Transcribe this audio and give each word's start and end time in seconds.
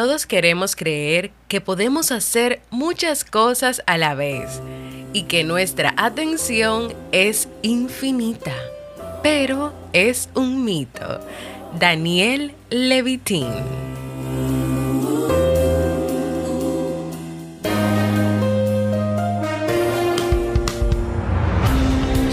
Todos 0.00 0.24
queremos 0.24 0.76
creer 0.76 1.30
que 1.46 1.60
podemos 1.60 2.10
hacer 2.10 2.62
muchas 2.70 3.22
cosas 3.22 3.82
a 3.84 3.98
la 3.98 4.14
vez 4.14 4.62
y 5.12 5.24
que 5.24 5.44
nuestra 5.44 5.92
atención 5.98 6.94
es 7.12 7.50
infinita, 7.60 8.54
pero 9.22 9.74
es 9.92 10.30
un 10.34 10.64
mito. 10.64 11.20
Daniel 11.78 12.54
Levitín. 12.70 13.50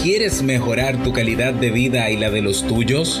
¿Quieres 0.02 0.42
mejorar 0.42 1.02
tu 1.02 1.12
calidad 1.12 1.52
de 1.52 1.70
vida 1.70 2.08
y 2.08 2.16
la 2.16 2.30
de 2.30 2.40
los 2.40 2.66
tuyos? 2.66 3.20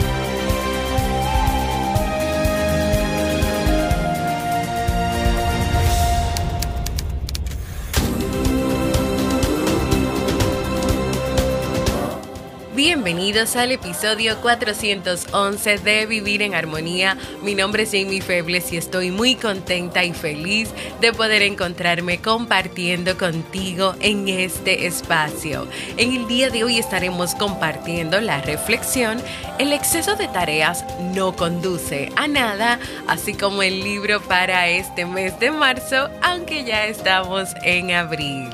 Bienvenidos 13.11 13.57
al 13.57 13.73
episodio 13.73 14.39
411 14.39 15.79
de 15.79 16.05
Vivir 16.05 16.41
en 16.41 16.55
Armonía. 16.55 17.17
Mi 17.43 17.55
nombre 17.55 17.83
es 17.83 17.89
Jamie 17.91 18.21
Febles 18.21 18.71
y 18.71 18.77
estoy 18.77 19.11
muy 19.11 19.35
contenta 19.35 20.05
y 20.05 20.13
feliz 20.13 20.69
de 21.01 21.11
poder 21.11 21.41
encontrarme 21.41 22.21
compartiendo 22.21 23.17
contigo 23.17 23.95
en 23.99 24.29
este 24.29 24.87
espacio. 24.87 25.67
En 25.97 26.13
el 26.13 26.25
día 26.29 26.49
de 26.51 26.63
hoy 26.63 26.79
estaremos 26.79 27.35
compartiendo 27.35 28.21
la 28.21 28.39
reflexión 28.39 29.21
El 29.59 29.73
exceso 29.73 30.15
de 30.15 30.29
tareas 30.29 30.85
no 31.13 31.35
conduce 31.35 32.13
a 32.15 32.29
nada, 32.29 32.79
así 33.07 33.33
como 33.33 33.61
el 33.61 33.83
libro 33.83 34.21
para 34.21 34.69
este 34.69 35.05
mes 35.05 35.37
de 35.37 35.51
marzo, 35.51 36.07
aunque 36.21 36.63
ya 36.63 36.85
estamos 36.85 37.49
en 37.61 37.91
abril. 37.91 38.47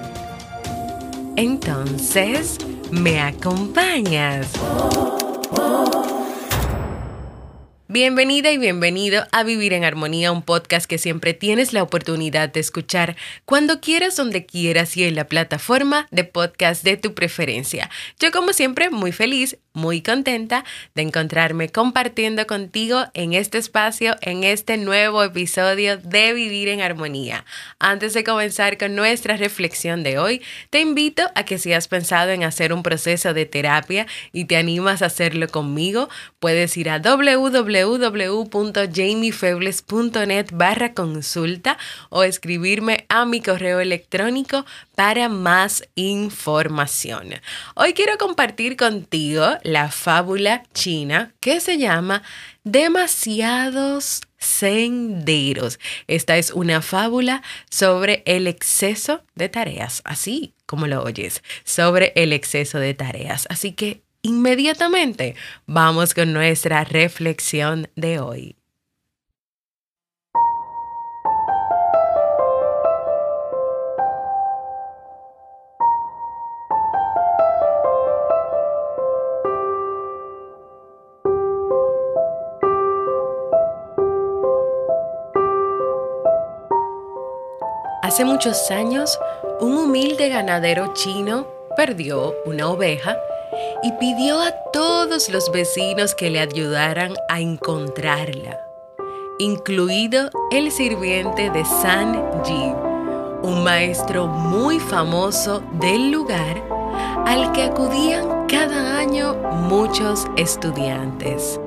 Entonces, 1.36 2.58
¿Me 2.92 3.20
acompañas? 3.20 4.52
Bienvenida 7.90 8.52
y 8.52 8.58
bienvenido 8.58 9.26
a 9.32 9.44
Vivir 9.44 9.74
en 9.74 9.84
Armonía, 9.84 10.32
un 10.32 10.42
podcast 10.42 10.86
que 10.86 10.98
siempre 10.98 11.34
tienes 11.34 11.74
la 11.74 11.84
oportunidad 11.84 12.50
de 12.50 12.60
escuchar 12.60 13.16
cuando 13.46 13.82
quieras, 13.82 14.16
donde 14.16 14.46
quieras 14.46 14.96
y 14.98 15.06
en 15.06 15.16
la 15.16 15.28
plataforma 15.28 16.08
de 16.12 16.24
podcast 16.24 16.84
de 16.84 16.98
tu 16.98 17.14
preferencia. 17.14 17.90
Yo 18.20 18.32
como 18.32 18.54
siempre 18.54 18.90
muy 18.90 19.12
feliz, 19.12 19.58
muy 19.78 20.02
contenta 20.02 20.66
de 20.96 21.04
encontrarme 21.04 21.70
compartiendo 21.70 22.46
contigo 22.46 23.06
en 23.14 23.32
este 23.32 23.58
espacio, 23.58 24.18
en 24.22 24.44
este 24.44 24.76
nuevo 24.76 25.24
episodio 25.24 25.98
de 25.98 26.34
Vivir 26.34 26.68
en 26.68 26.82
Armonía. 26.82 27.46
Antes 27.80 28.14
de 28.14 28.26
comenzar 28.26 28.78
con 28.78 28.96
nuestra 28.96 29.38
reflexión 29.38 30.04
de 30.04 30.20
hoy, 30.20 30.42
te 30.70 30.82
invito 30.82 31.24
a 31.36 31.46
que 31.46 31.58
si 31.58 31.72
has 31.72 31.88
pensado 31.88 32.32
en 32.32 32.44
hacer 32.44 32.74
un 32.74 32.84
proceso 32.84 33.34
de 33.34 33.46
terapia 33.46 34.06
y 34.34 34.44
te 34.46 34.58
animas 34.58 35.02
a 35.02 35.06
hacerlo 35.06 35.48
conmigo, 35.48 36.10
puedes 36.40 36.76
ir 36.76 36.90
a 36.90 37.00
www 37.00 37.78
www.jamiefebles.net 38.58 40.48
barra 40.54 40.94
consulta 40.94 41.78
o 42.10 42.24
escribirme 42.24 43.06
a 43.10 43.26
mi 43.26 43.42
correo 43.42 43.80
electrónico 43.80 44.66
para 44.96 45.30
más 45.30 45.88
información. 45.96 47.30
Hoy 47.76 47.94
quiero 47.94 48.18
compartir 48.18 48.76
contigo 48.78 49.46
la 49.68 49.92
fábula 49.92 50.64
china 50.74 51.34
que 51.42 51.60
se 51.60 51.78
llama 51.78 52.24
Demasiados 52.64 54.22
senderos. 54.38 55.78
Esta 56.08 56.38
es 56.38 56.52
una 56.52 56.82
fábula 56.82 57.44
sobre 57.70 58.24
el 58.26 58.48
exceso 58.48 59.24
de 59.36 59.50
tareas, 59.50 60.02
así 60.06 60.54
como 60.66 60.88
lo 60.88 61.04
oyes, 61.04 61.44
sobre 61.66 62.14
el 62.16 62.32
exceso 62.32 62.80
de 62.80 62.94
tareas. 62.94 63.46
Así 63.50 63.74
que 63.74 64.04
inmediatamente 64.22 65.36
vamos 65.66 66.14
con 66.14 66.32
nuestra 66.32 66.86
reflexión 66.86 67.90
de 67.98 68.22
hoy. 68.22 68.57
Hace 88.08 88.24
muchos 88.24 88.72
años, 88.72 89.20
un 89.60 89.78
humilde 89.78 90.30
ganadero 90.30 90.94
chino 90.94 91.46
perdió 91.76 92.34
una 92.46 92.70
oveja 92.70 93.18
y 93.84 93.92
pidió 94.00 94.40
a 94.40 94.52
todos 94.72 95.28
los 95.28 95.52
vecinos 95.52 96.16
que 96.16 96.30
le 96.30 96.40
ayudaran 96.40 97.16
a 97.28 97.42
encontrarla, 97.42 98.62
incluido 99.40 100.30
el 100.54 100.72
sirviente 100.72 101.50
de 101.50 101.66
San 101.66 102.46
Ji, 102.46 102.72
un 103.44 103.66
maestro 103.66 104.28
muy 104.28 104.80
famoso 104.80 105.62
del 105.74 106.10
lugar 106.10 106.64
al 107.26 107.52
que 107.52 107.64
acudían 107.64 108.48
cada 108.48 109.00
año 109.00 109.34
muchos 109.34 110.28
estudiantes. 110.38 111.60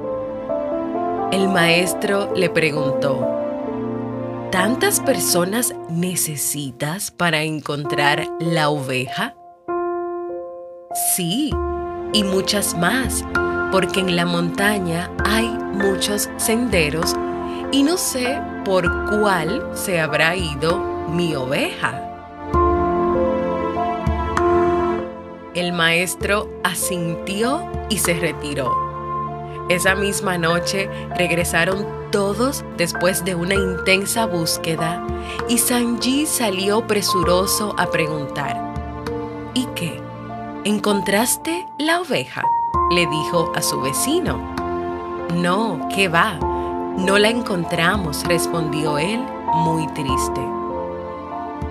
El 1.32 1.48
maestro 1.48 2.32
le 2.34 2.48
preguntó, 2.48 3.40
¿tantas 4.50 4.98
personas 4.98 5.74
necesitas 5.88 7.10
para 7.12 7.42
encontrar 7.42 8.26
la 8.40 8.68
oveja? 8.68 9.34
Sí, 11.14 11.52
y 12.12 12.24
muchas 12.24 12.76
más, 12.76 13.24
porque 13.70 14.00
en 14.00 14.16
la 14.16 14.26
montaña 14.26 15.08
hay 15.24 15.48
muchos 15.48 16.28
senderos 16.36 17.14
y 17.70 17.84
no 17.84 17.96
sé 17.96 18.40
por 18.64 18.90
cuál 19.08 19.70
se 19.74 20.00
habrá 20.00 20.34
ido 20.34 20.78
mi 21.08 21.36
oveja. 21.36 22.06
El 25.54 25.72
maestro 25.72 26.48
asintió 26.64 27.70
y 27.88 27.98
se 27.98 28.14
retiró. 28.14 28.89
Esa 29.70 29.94
misma 29.94 30.36
noche 30.36 30.90
regresaron 31.16 31.86
todos 32.10 32.64
después 32.76 33.24
de 33.24 33.36
una 33.36 33.54
intensa 33.54 34.26
búsqueda 34.26 35.00
y 35.48 35.58
Sanji 35.58 36.26
salió 36.26 36.88
presuroso 36.88 37.76
a 37.78 37.86
preguntar, 37.86 38.60
¿y 39.54 39.66
qué? 39.76 40.02
¿Encontraste 40.64 41.68
la 41.78 42.00
oveja? 42.00 42.42
le 42.90 43.06
dijo 43.06 43.52
a 43.54 43.62
su 43.62 43.80
vecino. 43.80 44.38
No, 45.36 45.88
¿qué 45.94 46.08
va? 46.08 46.34
No 46.98 47.16
la 47.18 47.28
encontramos, 47.28 48.24
respondió 48.24 48.98
él, 48.98 49.24
muy 49.54 49.86
triste. 49.94 50.40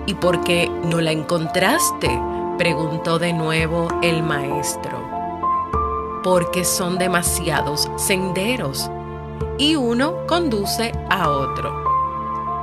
¿Y 0.06 0.14
por 0.14 0.40
qué 0.40 0.70
no 0.84 1.02
la 1.02 1.12
encontraste? 1.12 2.08
preguntó 2.56 3.18
de 3.18 3.34
nuevo 3.34 3.88
el 4.00 4.22
maestro. 4.22 5.19
Porque 6.22 6.64
son 6.64 6.98
demasiados 6.98 7.90
senderos 7.96 8.90
y 9.58 9.76
uno 9.76 10.26
conduce 10.26 10.92
a 11.10 11.28
otro. 11.28 11.84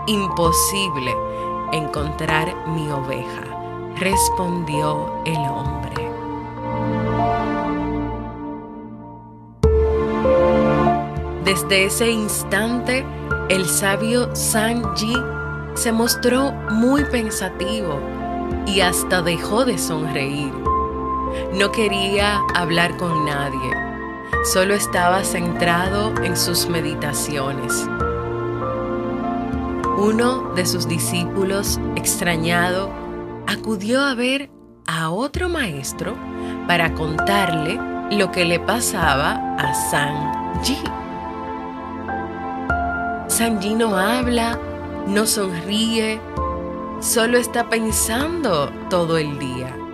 Imposible 0.07 1.13
encontrar 1.71 2.55
mi 2.67 2.89
oveja 2.89 3.57
respondió 3.99 5.21
el 5.25 5.37
hombre. 5.37 5.77
Desde 11.43 11.85
ese 11.85 12.11
instante, 12.11 13.05
el 13.49 13.65
sabio 13.67 14.35
Sanji 14.35 15.13
se 15.75 15.91
mostró 15.91 16.51
muy 16.71 17.05
pensativo 17.05 17.99
y 18.65 18.81
hasta 18.81 19.21
dejó 19.21 19.65
de 19.65 19.77
sonreír. 19.77 20.66
No 21.53 21.71
quería 21.71 22.41
hablar 22.53 22.97
con 22.97 23.25
nadie, 23.25 23.71
solo 24.51 24.73
estaba 24.73 25.23
centrado 25.23 26.13
en 26.23 26.37
sus 26.37 26.67
meditaciones. 26.67 27.87
Uno 29.97 30.53
de 30.55 30.65
sus 30.65 30.87
discípulos, 30.87 31.79
extrañado, 31.95 32.91
acudió 33.47 34.03
a 34.03 34.13
ver 34.13 34.51
a 34.85 35.09
otro 35.09 35.49
maestro 35.49 36.15
para 36.67 36.93
contarle 36.93 37.79
lo 38.11 38.31
que 38.31 38.45
le 38.45 38.59
pasaba 38.59 39.55
a 39.57 39.73
Sanji. 39.73 40.77
Sanji 43.27 43.75
no 43.75 43.97
habla, 43.97 44.59
no 45.07 45.25
sonríe, 45.25 46.19
solo 46.99 47.37
está 47.37 47.69
pensando 47.69 48.69
todo 48.89 49.17
el 49.17 49.37
día. 49.39 49.86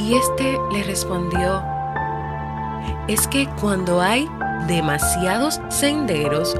Y 0.00 0.14
este 0.14 0.58
le 0.72 0.82
respondió, 0.82 1.62
es 3.06 3.28
que 3.28 3.46
cuando 3.60 4.00
hay 4.00 4.26
demasiados 4.66 5.60
senderos, 5.68 6.56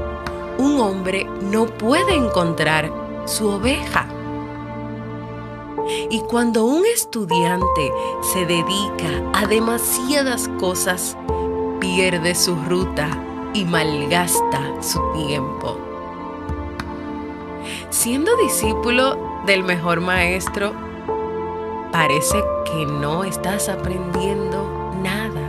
un 0.59 0.79
hombre 0.79 1.25
no 1.41 1.65
puede 1.65 2.13
encontrar 2.13 2.91
su 3.25 3.49
oveja. 3.49 4.05
Y 6.11 6.19
cuando 6.21 6.65
un 6.65 6.85
estudiante 6.85 7.91
se 8.21 8.45
dedica 8.45 9.09
a 9.33 9.47
demasiadas 9.47 10.47
cosas, 10.59 11.17
pierde 11.79 12.35
su 12.35 12.55
ruta 12.55 13.09
y 13.55 13.65
malgasta 13.65 14.61
su 14.81 15.01
tiempo. 15.13 15.77
Siendo 17.89 18.35
discípulo 18.37 19.17
del 19.47 19.63
mejor 19.63 19.99
maestro, 19.99 20.73
parece 21.91 22.37
que 22.71 22.85
no 22.85 23.23
estás 23.23 23.67
aprendiendo 23.67 24.93
nada. 25.03 25.41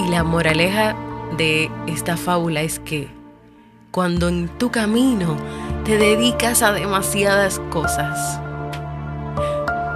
Y 0.00 0.08
la 0.08 0.22
moraleja 0.22 0.94
de 1.36 1.70
esta 1.86 2.16
fábula 2.16 2.60
es 2.60 2.78
que 2.78 3.08
cuando 3.90 4.28
en 4.28 4.48
tu 4.58 4.70
camino 4.70 5.36
te 5.84 5.96
dedicas 5.96 6.62
a 6.62 6.72
demasiadas 6.72 7.58
cosas, 7.70 8.40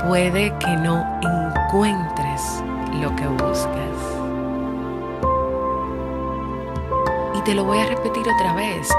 puede 0.06 0.56
que 0.58 0.76
no 0.76 1.04
encuentres 1.20 2.62
lo 3.00 3.14
que 3.16 3.26
buscas. 3.26 4.17
Te 7.48 7.54
lo 7.54 7.64
voy 7.64 7.78
a 7.78 7.86
repetir 7.86 8.28
otra 8.28 8.52
vez. 8.52 8.90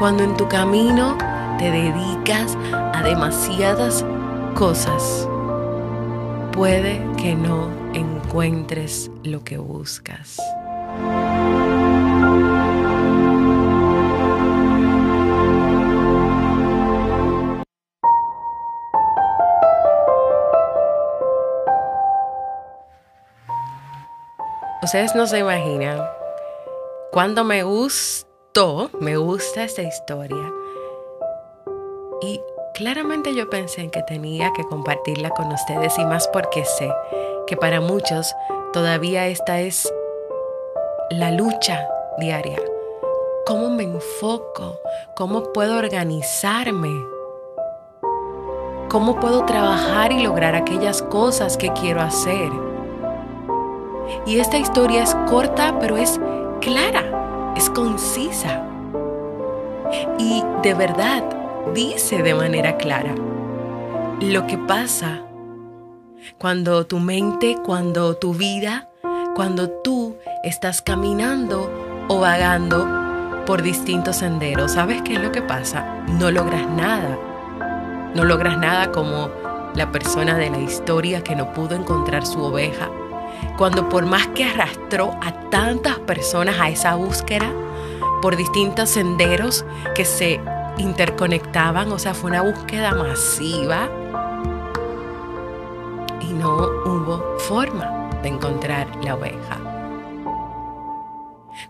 Cuando 0.00 0.24
en 0.24 0.36
tu 0.36 0.48
camino 0.48 1.16
te 1.58 1.70
dedicas 1.70 2.58
a 2.72 3.04
demasiadas 3.04 4.04
cosas, 4.56 5.28
puede 6.50 7.00
que 7.16 7.36
no 7.36 7.70
encuentres 7.94 9.12
lo 9.22 9.44
que 9.44 9.58
buscas. 9.58 10.40
Ustedes 24.82 25.14
no 25.14 25.28
se 25.28 25.38
imaginan 25.38 26.00
cuando 27.14 27.44
me 27.44 27.62
gustó, 27.62 28.90
me 28.98 29.16
gusta 29.16 29.62
esta 29.62 29.82
historia. 29.82 30.52
Y 32.20 32.40
claramente 32.74 33.36
yo 33.36 33.48
pensé 33.48 33.82
en 33.82 33.90
que 33.90 34.02
tenía 34.02 34.52
que 34.52 34.64
compartirla 34.64 35.30
con 35.30 35.52
ustedes 35.52 35.96
y 35.96 36.04
más 36.06 36.26
porque 36.26 36.64
sé 36.64 36.92
que 37.46 37.56
para 37.56 37.80
muchos 37.80 38.34
todavía 38.72 39.28
esta 39.28 39.60
es 39.60 39.94
la 41.08 41.30
lucha 41.30 41.88
diaria. 42.18 42.60
¿Cómo 43.46 43.70
me 43.70 43.84
enfoco? 43.84 44.80
¿Cómo 45.14 45.52
puedo 45.52 45.78
organizarme? 45.78 47.00
¿Cómo 48.88 49.20
puedo 49.20 49.44
trabajar 49.44 50.10
y 50.10 50.20
lograr 50.20 50.56
aquellas 50.56 51.00
cosas 51.00 51.56
que 51.56 51.72
quiero 51.74 52.00
hacer? 52.00 52.50
Y 54.26 54.40
esta 54.40 54.58
historia 54.58 55.04
es 55.04 55.14
corta, 55.28 55.78
pero 55.78 55.96
es 55.96 56.18
clara, 56.64 57.52
es 57.56 57.68
concisa. 57.68 58.62
Y 60.18 60.42
de 60.62 60.74
verdad 60.74 61.22
dice 61.74 62.22
de 62.22 62.34
manera 62.34 62.76
clara 62.76 63.14
lo 64.20 64.46
que 64.46 64.56
pasa 64.56 65.20
cuando 66.38 66.86
tu 66.86 67.00
mente, 67.00 67.58
cuando 67.64 68.16
tu 68.16 68.32
vida, 68.32 68.88
cuando 69.34 69.68
tú 69.68 70.16
estás 70.42 70.80
caminando 70.80 71.70
o 72.08 72.18
vagando 72.18 72.88
por 73.44 73.60
distintos 73.60 74.16
senderos. 74.16 74.72
¿Sabes 74.72 75.02
qué 75.02 75.14
es 75.14 75.20
lo 75.20 75.32
que 75.32 75.42
pasa? 75.42 76.02
No 76.18 76.30
logras 76.30 76.66
nada. 76.70 77.18
No 78.14 78.24
logras 78.24 78.58
nada 78.58 78.90
como 78.90 79.30
la 79.74 79.92
persona 79.92 80.38
de 80.38 80.48
la 80.48 80.60
historia 80.60 81.22
que 81.22 81.36
no 81.36 81.52
pudo 81.52 81.74
encontrar 81.74 82.24
su 82.24 82.42
oveja 82.42 82.88
cuando 83.56 83.88
por 83.88 84.06
más 84.06 84.26
que 84.28 84.44
arrastró 84.44 85.12
a 85.22 85.32
tantas 85.50 85.98
personas 86.00 86.56
a 86.58 86.68
esa 86.68 86.94
búsqueda 86.94 87.50
por 88.20 88.36
distintos 88.36 88.90
senderos 88.90 89.64
que 89.94 90.04
se 90.04 90.40
interconectaban, 90.78 91.92
o 91.92 91.98
sea, 91.98 92.14
fue 92.14 92.30
una 92.30 92.42
búsqueda 92.42 92.94
masiva 92.94 93.88
y 96.20 96.32
no 96.32 96.56
hubo 96.84 97.38
forma 97.38 98.10
de 98.22 98.28
encontrar 98.30 98.88
la 99.04 99.14
oveja. 99.14 99.58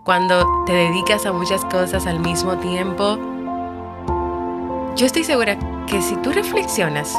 Cuando 0.03 0.63
te 0.65 0.73
dedicas 0.73 1.25
a 1.25 1.33
muchas 1.33 1.63
cosas 1.65 2.07
al 2.07 2.19
mismo 2.19 2.57
tiempo, 2.57 3.17
yo 4.95 5.05
estoy 5.05 5.23
segura 5.23 5.57
que 5.87 6.01
si 6.01 6.15
tú 6.17 6.31
reflexionas, 6.31 7.15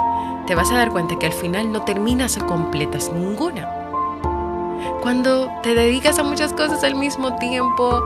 te 0.46 0.54
vas 0.54 0.70
a 0.70 0.76
dar 0.76 0.90
cuenta 0.90 1.18
que 1.18 1.26
al 1.26 1.32
final 1.32 1.72
no 1.72 1.82
terminas 1.82 2.38
o 2.38 2.46
completas 2.46 3.12
ninguna. 3.12 3.85
Cuando 5.02 5.50
te 5.62 5.74
dedicas 5.74 6.18
a 6.18 6.22
muchas 6.22 6.52
cosas 6.52 6.82
al 6.82 6.94
mismo 6.94 7.36
tiempo, 7.36 8.02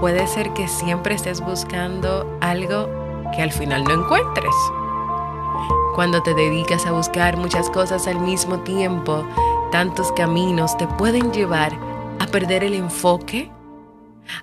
puede 0.00 0.26
ser 0.26 0.52
que 0.52 0.68
siempre 0.68 1.14
estés 1.14 1.40
buscando 1.40 2.38
algo 2.40 2.88
que 3.34 3.42
al 3.42 3.52
final 3.52 3.84
no 3.84 3.94
encuentres. 3.94 4.54
Cuando 5.94 6.22
te 6.22 6.34
dedicas 6.34 6.86
a 6.86 6.92
buscar 6.92 7.36
muchas 7.36 7.68
cosas 7.70 8.06
al 8.06 8.20
mismo 8.20 8.60
tiempo, 8.60 9.24
tantos 9.72 10.12
caminos 10.12 10.76
te 10.76 10.86
pueden 10.86 11.32
llevar 11.32 11.72
a 12.18 12.26
perder 12.26 12.64
el 12.64 12.74
enfoque, 12.74 13.50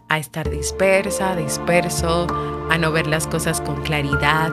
a 0.09 0.17
estar 0.17 0.49
dispersa, 0.49 1.35
disperso, 1.35 2.27
a 2.69 2.77
no 2.77 2.91
ver 2.91 3.07
las 3.07 3.27
cosas 3.27 3.61
con 3.61 3.81
claridad, 3.83 4.51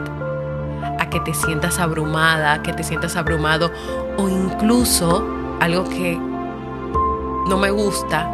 a 1.00 1.10
que 1.10 1.20
te 1.20 1.34
sientas 1.34 1.78
abrumada, 1.78 2.62
que 2.62 2.72
te 2.72 2.84
sientas 2.84 3.16
abrumado 3.16 3.70
o 4.16 4.28
incluso 4.28 5.26
algo 5.60 5.84
que 5.84 6.18
no 7.48 7.58
me 7.58 7.70
gusta, 7.70 8.30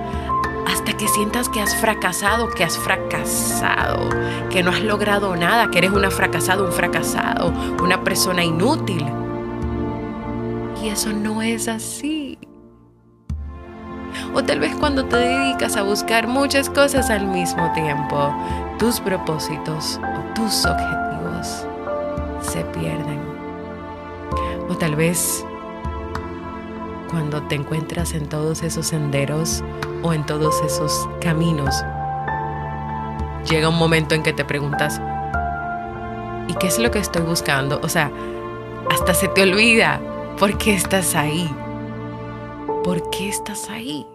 hasta 0.67 0.93
que 0.93 1.09
sientas 1.09 1.49
que 1.49 1.61
has 1.61 1.75
fracasado, 1.77 2.49
que 2.51 2.65
has 2.65 2.79
fracasado, 2.79 4.09
que 4.51 4.63
no 4.63 4.71
has 4.71 4.81
logrado 4.83 5.35
nada, 5.37 5.71
que 5.71 5.79
eres 5.79 5.91
una 5.91 6.11
fracasada, 6.11 6.63
un 6.63 6.73
fracasado, 6.73 7.53
una 7.83 8.03
persona 8.05 8.45
inútil. 8.45 9.05
Y 10.83 10.89
eso 10.89 11.13
no 11.13 11.43
es 11.43 11.69
así. 11.69 12.39
O 14.35 14.43
tal 14.43 14.61
vez 14.61 14.75
cuando 14.77 15.05
te 15.05 15.17
dedicas 15.17 15.77
a 15.77 15.83
buscar 15.83 16.27
muchas 16.27 16.71
cosas 16.71 17.11
al 17.11 17.27
mismo 17.27 17.71
tiempo, 17.73 18.33
tus 18.79 19.01
propósitos 19.01 20.01
o 20.03 20.35
tus 20.35 20.65
objetivos 20.65 21.67
se 22.41 22.65
pierden. 22.67 23.21
O 24.69 24.77
tal 24.77 24.95
vez 24.95 25.45
cuando 27.11 27.43
te 27.43 27.57
encuentras 27.57 28.15
en 28.15 28.29
todos 28.29 28.63
esos 28.63 28.87
senderos 28.87 29.65
o 30.03 30.13
en 30.13 30.25
todos 30.25 30.63
esos 30.63 31.09
caminos, 31.21 31.75
llega 33.51 33.69
un 33.69 33.79
momento 33.79 34.15
en 34.15 34.23
que 34.23 34.33
te 34.33 34.45
preguntas, 34.45 35.01
¿y 36.49 36.55
qué 36.55 36.69
es 36.69 36.79
lo 36.79 36.91
que 36.91 37.01
estoy 37.01 37.23
buscando? 37.23 37.81
O 37.83 37.89
sea, 37.89 38.11
hasta 38.91 39.15
se 39.15 39.29
te 39.29 39.43
olvida, 39.43 40.01
¿por 40.39 40.57
qué 40.57 40.75
estás 40.75 41.15
ahí? 41.15 41.53
¿Por 42.85 43.11
qué 43.11 43.29
estás 43.29 43.69
ahí? 43.69 44.07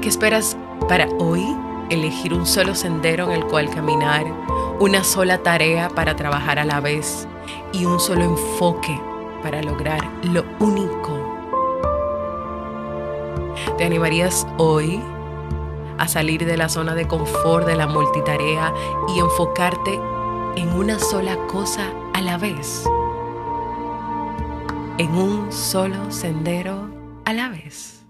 ¿Qué 0.00 0.08
esperas 0.08 0.56
para 0.88 1.08
hoy? 1.18 1.44
Elegir 1.90 2.32
un 2.34 2.46
solo 2.46 2.74
sendero 2.74 3.26
en 3.26 3.32
el 3.32 3.44
cual 3.46 3.68
caminar, 3.70 4.24
una 4.80 5.04
sola 5.04 5.38
tarea 5.38 5.88
para 5.88 6.16
trabajar 6.16 6.58
a 6.58 6.64
la 6.64 6.80
vez 6.80 7.26
y 7.72 7.84
un 7.84 8.00
solo 8.00 8.24
enfoque 8.24 9.00
para 9.42 9.62
lograr 9.62 10.00
lo 10.22 10.44
único. 10.60 11.18
¿Te 13.76 13.84
animarías 13.84 14.46
hoy 14.58 15.00
a 15.98 16.08
salir 16.08 16.44
de 16.44 16.56
la 16.56 16.68
zona 16.68 16.94
de 16.94 17.06
confort 17.06 17.66
de 17.66 17.76
la 17.76 17.86
multitarea 17.86 18.72
y 19.14 19.18
enfocarte 19.18 19.98
en 20.56 20.68
una 20.70 20.98
sola 20.98 21.36
cosa 21.46 21.92
a 22.14 22.20
la 22.20 22.38
vez? 22.38 22.84
En 24.98 25.14
un 25.14 25.52
solo 25.52 26.10
sendero 26.10 26.88
a 27.24 27.32
la 27.32 27.48
vez. 27.48 28.01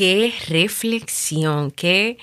Qué 0.00 0.32
reflexión, 0.48 1.70
qué, 1.70 2.16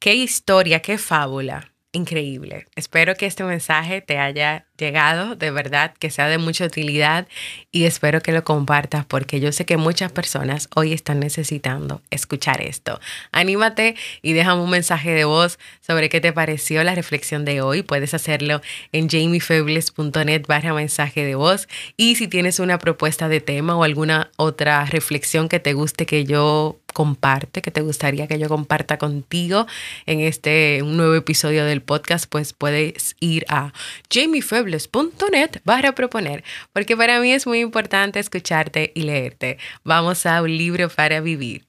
qué 0.00 0.16
historia, 0.16 0.82
qué 0.82 0.98
fábula. 0.98 1.72
Increíble. 1.92 2.66
Espero 2.74 3.14
que 3.14 3.26
este 3.26 3.44
mensaje 3.44 4.00
te 4.00 4.18
haya 4.18 4.66
llegado, 4.76 5.36
de 5.36 5.50
verdad, 5.50 5.94
que 5.98 6.10
sea 6.10 6.28
de 6.28 6.38
mucha 6.38 6.64
utilidad 6.64 7.28
y 7.70 7.84
espero 7.84 8.20
que 8.20 8.32
lo 8.32 8.44
compartas 8.44 9.04
porque 9.04 9.40
yo 9.40 9.52
sé 9.52 9.64
que 9.64 9.76
muchas 9.76 10.12
personas 10.12 10.68
hoy 10.74 10.92
están 10.92 11.20
necesitando 11.20 12.02
escuchar 12.10 12.60
esto. 12.60 13.00
Anímate 13.32 13.96
y 14.22 14.32
déjame 14.32 14.62
un 14.62 14.70
mensaje 14.70 15.10
de 15.12 15.24
voz 15.24 15.58
sobre 15.80 16.08
qué 16.08 16.20
te 16.20 16.32
pareció 16.32 16.82
la 16.84 16.94
reflexión 16.94 17.44
de 17.44 17.60
hoy. 17.60 17.82
Puedes 17.82 18.14
hacerlo 18.14 18.60
en 18.92 19.08
jamiefebles.net 19.08 20.46
barra 20.46 20.74
mensaje 20.74 21.24
de 21.24 21.34
voz 21.34 21.68
y 21.96 22.16
si 22.16 22.28
tienes 22.28 22.58
una 22.58 22.78
propuesta 22.78 23.28
de 23.28 23.40
tema 23.40 23.76
o 23.76 23.84
alguna 23.84 24.30
otra 24.36 24.84
reflexión 24.86 25.48
que 25.48 25.60
te 25.60 25.72
guste 25.72 26.06
que 26.06 26.24
yo 26.24 26.80
comparte, 26.94 27.60
que 27.60 27.70
te 27.70 27.82
gustaría 27.82 28.26
que 28.26 28.38
yo 28.38 28.48
comparta 28.48 28.96
contigo 28.96 29.66
en 30.06 30.20
este 30.20 30.80
nuevo 30.82 31.14
episodio 31.14 31.66
del 31.66 31.82
podcast, 31.82 32.26
pues 32.30 32.54
puedes 32.54 33.16
ir 33.20 33.44
a 33.48 33.74
jamiefebles.net 34.64 35.60
para 35.64 35.94
proponer, 35.94 36.44
porque 36.72 36.96
para 36.96 37.20
mí 37.20 37.32
es 37.32 37.46
muy 37.46 37.60
importante 37.60 38.18
escucharte 38.18 38.92
y 38.94 39.02
leerte. 39.02 39.58
Vamos 39.84 40.26
a 40.26 40.42
un 40.42 40.56
libro 40.56 40.88
para 40.88 41.20
vivir. 41.20 41.66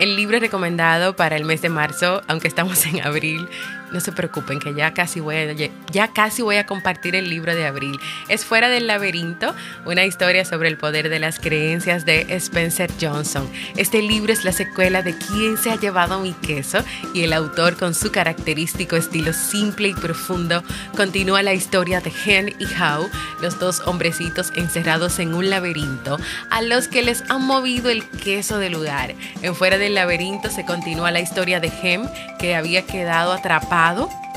El 0.00 0.16
libro 0.16 0.38
recomendado 0.38 1.16
para 1.16 1.36
el 1.36 1.44
mes 1.44 1.62
de 1.62 1.70
marzo, 1.70 2.20
aunque 2.28 2.48
estamos 2.48 2.84
en 2.84 3.00
abril, 3.00 3.48
no 3.94 4.00
se 4.00 4.10
preocupen 4.10 4.58
que 4.58 4.74
ya 4.74 4.92
casi 4.92 5.20
voy 5.20 5.36
a, 5.36 5.54
ya 5.92 6.08
casi 6.08 6.42
voy 6.42 6.56
a 6.56 6.66
compartir 6.66 7.14
el 7.14 7.30
libro 7.30 7.54
de 7.54 7.64
abril. 7.64 7.96
Es 8.28 8.44
Fuera 8.44 8.68
del 8.68 8.88
laberinto, 8.88 9.54
una 9.86 10.04
historia 10.04 10.44
sobre 10.44 10.68
el 10.68 10.76
poder 10.76 11.08
de 11.08 11.20
las 11.20 11.38
creencias 11.38 12.04
de 12.04 12.26
Spencer 12.28 12.90
Johnson. 13.00 13.48
Este 13.76 14.02
libro 14.02 14.32
es 14.32 14.44
la 14.44 14.50
secuela 14.50 15.02
de 15.02 15.16
Quién 15.16 15.56
se 15.56 15.70
ha 15.70 15.76
llevado 15.76 16.20
mi 16.20 16.32
queso 16.32 16.84
y 17.14 17.22
el 17.22 17.32
autor 17.32 17.76
con 17.76 17.94
su 17.94 18.10
característico 18.10 18.96
estilo 18.96 19.32
simple 19.32 19.88
y 19.88 19.94
profundo 19.94 20.64
continúa 20.96 21.42
la 21.42 21.54
historia 21.54 22.00
de 22.00 22.12
Hen 22.26 22.48
y 22.58 22.64
How, 22.64 23.08
los 23.40 23.60
dos 23.60 23.80
hombrecitos 23.86 24.52
encerrados 24.56 25.20
en 25.20 25.34
un 25.34 25.50
laberinto 25.50 26.18
a 26.50 26.62
los 26.62 26.88
que 26.88 27.02
les 27.02 27.22
han 27.30 27.46
movido 27.46 27.90
el 27.90 28.08
queso 28.08 28.58
del 28.58 28.72
lugar. 28.72 29.14
En 29.42 29.54
Fuera 29.54 29.78
del 29.78 29.94
laberinto 29.94 30.50
se 30.50 30.64
continúa 30.64 31.12
la 31.12 31.20
historia 31.20 31.60
de 31.60 31.72
Hem 31.80 32.08
que 32.40 32.56
había 32.56 32.82
quedado 32.82 33.32
atrapado 33.32 33.83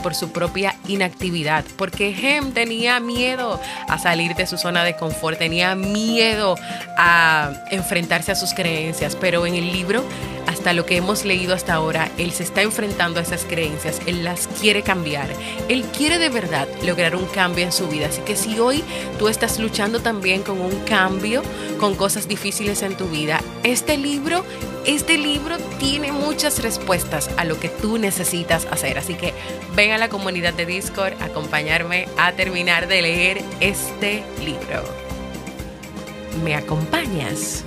por 0.04 0.16
su 0.16 0.32
propia 0.32 0.76
inactividad, 0.88 1.66
porque 1.76 2.16
Hem 2.16 2.52
tenía 2.52 3.00
miedo 3.00 3.60
a 3.88 3.98
salir 3.98 4.36
de 4.36 4.46
su 4.48 4.58
zona 4.58 4.84
de 4.84 4.96
confort, 4.96 5.38
tenía 5.38 5.76
miedo 5.76 6.56
a 6.98 7.52
enfrentarse 7.72 8.32
a 8.32 8.36
sus 8.36 8.54
creencias, 8.54 9.16
pero 9.16 9.46
en 9.46 9.56
el 9.56 9.72
libro, 9.72 10.04
hasta 10.48 10.74
lo 10.74 10.86
que 10.86 10.98
hemos 10.98 11.26
leído 11.26 11.54
hasta 11.54 11.74
ahora, 11.74 12.10
él 12.18 12.32
se 12.32 12.44
está 12.44 12.62
enfrentando 12.62 13.20
a 13.20 13.24
esas 13.24 13.44
creencias, 13.44 14.00
él 14.06 14.24
las 14.24 14.48
quiere 14.48 14.82
cambiar, 14.82 15.30
él 15.68 15.84
quiere 15.98 16.20
de 16.20 16.30
verdad 16.30 16.68
lograr 16.84 17.16
un 17.16 17.26
cambio 17.26 17.66
en 17.66 17.72
su 17.72 17.88
vida, 17.88 18.08
así 18.08 18.22
que 18.22 18.36
si 18.36 18.60
hoy 18.60 18.84
tú 19.18 19.28
estás 19.28 19.60
luchando 19.60 20.02
también 20.02 20.44
con 20.44 20.62
un 20.62 20.80
cambio, 20.86 21.42
con 21.80 21.96
cosas 21.96 22.28
difíciles 22.28 22.82
en 22.82 22.96
tu 22.96 23.08
vida, 23.08 23.42
este 23.64 23.98
libro 23.98 24.44
este 24.88 25.18
libro 25.18 25.58
tiene 25.80 26.12
muchas 26.12 26.64
respuestas 26.64 27.30
a 27.38 27.44
lo 27.44 27.60
que 27.60 27.70
tú 27.70 27.98
necesitas 27.98 28.66
hacer. 28.72 28.98
Así 28.98 29.16
que 29.16 29.34
ven 29.76 29.92
a 29.92 29.98
la 29.98 30.10
comunidad 30.10 30.54
de 30.54 30.66
Discord 30.66 31.22
a 31.22 31.26
acompañarme 31.26 32.08
a 32.18 32.32
terminar 32.32 32.88
de 32.88 33.02
leer 33.02 33.42
este 33.60 34.24
libro. 34.44 34.84
¿Me 36.44 36.56
acompañas? 36.56 37.67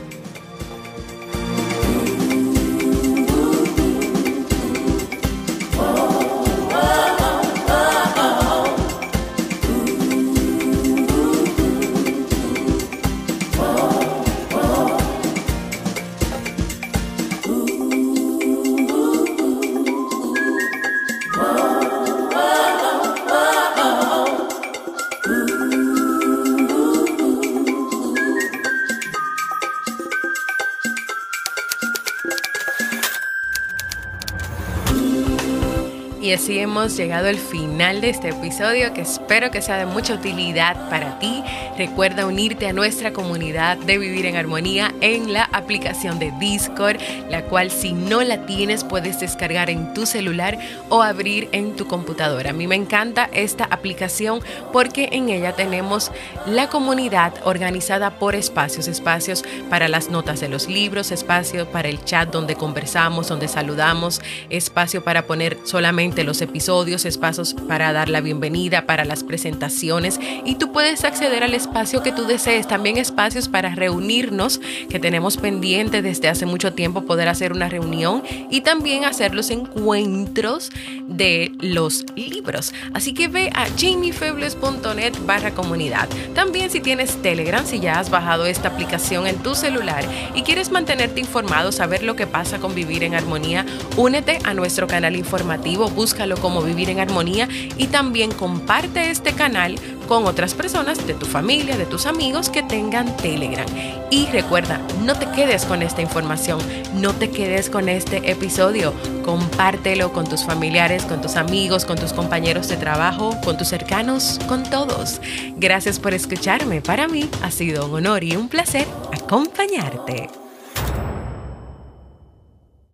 Hemos 36.71 36.97
llegado 36.97 37.27
al 37.27 37.39
final 37.39 38.01
de 38.01 38.11
este 38.11 38.29
episodio 38.29 38.95
que 38.95 39.01
espero 39.01 39.51
que 39.51 39.61
sea 39.61 39.77
de 39.77 39.87
mucha 39.87 40.15
utilidad 40.15 40.89
para 40.89 41.19
ti. 41.19 41.43
Recuerda 41.77 42.27
unirte 42.27 42.69
a 42.69 42.73
nuestra 42.73 43.13
comunidad 43.13 43.77
de 43.77 43.99
Vivir 43.99 44.27
en 44.27 44.37
Armonía 44.37 44.95
en 45.01 45.33
la 45.33 45.43
aplicación 45.53 46.21
de 46.21 46.33
Discord, 46.39 46.99
la 47.29 47.43
cual 47.47 47.73
si 47.73 47.93
no 47.93 48.23
la 48.23 48.47
tienes 48.47 48.85
puedes 48.85 49.19
descargar 49.19 49.69
en 49.69 49.93
tu 49.95 50.07
celular 50.07 50.61
o 50.91 51.03
abrir 51.03 51.49
en 51.51 51.75
tu 51.75 51.89
computadora. 51.89 52.51
A 52.51 52.53
mí 52.53 52.69
me 52.69 52.77
encanta 52.77 53.29
esta 53.33 53.65
aplicación 53.65 54.39
porque 54.73 55.09
en 55.11 55.29
ella 55.29 55.57
tenemos 55.57 56.13
la 56.47 56.69
comunidad 56.69 57.35
organizada 57.43 58.21
por 58.21 58.37
espacios, 58.37 58.87
espacios 58.87 59.43
para 59.69 59.89
las 59.89 60.09
notas 60.09 60.39
de 60.39 60.49
los 60.49 60.69
libros, 60.69 61.11
espacio 61.11 61.67
para 61.67 61.89
el 61.89 62.05
chat 62.05 62.31
donde 62.31 62.55
conversamos, 62.55 63.27
donde 63.27 63.49
saludamos, 63.49 64.23
espacio 64.51 65.03
para 65.03 65.27
poner 65.27 65.59
solamente 65.65 66.23
los 66.23 66.41
episodios, 66.41 66.60
espacios 66.61 67.55
para 67.55 67.93
dar 67.93 68.09
la 68.11 68.21
bienvenida, 68.21 68.85
para 68.85 69.05
las 69.05 69.25
presentaciones 69.25 70.21
y 70.45 70.57
tú 70.57 70.73
puedes 70.73 71.05
acceder 71.05 71.43
al 71.43 71.55
espacio 71.55 72.03
que 72.03 72.13
tú 72.13 72.27
desees. 72.27 72.69
También 72.69 72.99
espacios 72.99 73.49
para 73.49 73.75
reunirnos 73.75 74.61
que 74.89 74.99
tenemos 74.99 75.39
pendiente 75.39 76.03
desde 76.03 76.29
hace 76.29 76.45
mucho 76.45 76.75
tiempo 76.75 77.03
poder 77.03 77.29
hacer 77.29 77.53
una 77.53 77.69
reunión 77.69 78.23
y 78.51 78.61
también 78.61 79.05
hacer 79.05 79.35
los 79.35 79.51
encuentros 79.51 80.71
de 81.09 81.51
los 81.61 82.05
libros. 82.15 82.75
Así 82.93 83.15
que 83.15 83.29
ve 83.29 83.51
a 83.55 83.67
jamiefebles.net 83.67 85.15
barra 85.25 85.53
comunidad. 85.53 86.09
También 86.35 86.71
si 86.71 86.81
tienes 86.81 87.17
Telegram, 87.23 87.65
si 87.65 87.81
ya 87.81 87.99
has 87.99 88.11
bajado 88.11 88.45
esta 88.45 88.69
aplicación 88.69 89.27
en 89.27 89.37
tu 89.37 89.55
celular 89.55 90.05
y 90.35 90.43
quieres 90.43 90.71
mantenerte 90.71 91.21
informado, 91.21 91.73
saber 91.73 92.03
lo 92.03 92.17
que 92.17 92.27
pasa 92.27 92.59
con 92.59 92.75
vivir 92.75 93.03
en 93.03 93.15
armonía, 93.15 93.65
únete 93.97 94.39
a 94.45 94.53
nuestro 94.53 94.87
canal 94.87 95.17
informativo 95.17 95.89
búscalo 95.89 96.37
Vivir 96.63 96.91
en 96.91 97.01
Armonía 97.01 97.49
y 97.79 97.87
también 97.87 98.33
comparte 98.33 99.11
este 99.11 99.33
canal 99.33 99.77
con 100.09 100.27
otras 100.27 100.55
personas 100.55 101.07
de 101.07 101.15
tu 101.15 101.25
familia, 101.25 101.77
de 101.77 101.87
tus 101.87 102.07
amigos 102.07 102.51
que 102.51 102.65
tengan 102.65 103.17
Telegram. 103.19 103.67
Y 104.11 104.27
recuerda, 104.27 104.81
no 105.05 105.15
te 105.15 105.27
quedes 105.31 105.65
con 105.65 105.83
esta 105.83 106.03
información, 106.03 106.59
no 106.95 107.15
te 107.15 107.31
quedes 107.31 107.71
con 107.71 107.89
este 107.89 108.29
episodio, 108.29 108.93
compártelo 109.25 110.13
con 110.13 110.29
tus 110.29 110.45
familiares, 110.45 111.05
con 111.05 111.23
tus 111.23 111.37
amigos, 111.37 111.85
con 111.85 111.97
tus 111.97 112.13
compañeros 112.13 112.69
de 112.69 112.77
trabajo, 112.77 113.41
con 113.45 113.57
tus 113.57 113.69
cercanos, 113.69 114.41
con 114.49 114.65
todos. 114.65 115.21
Gracias 115.57 116.01
por 116.01 116.13
escucharme, 116.13 116.81
para 116.81 117.07
mí 117.07 117.31
ha 117.43 117.53
sido 117.53 117.87
un 117.87 117.95
honor 117.95 118.25
y 118.25 118.35
un 118.35 118.49
placer 118.49 118.87
acompañarte. 119.13 120.50